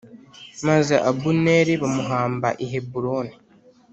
Maze 0.67 0.95
Abuneri 1.09 1.73
bamuhamba 1.81 2.47
i 2.65 2.65
Heburoni 2.71 3.33